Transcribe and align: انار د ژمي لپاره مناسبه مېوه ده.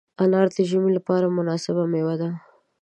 انار 0.23 0.47
د 0.55 0.57
ژمي 0.69 0.91
لپاره 0.97 1.35
مناسبه 1.37 1.83
مېوه 1.91 2.15
ده. 2.21 2.29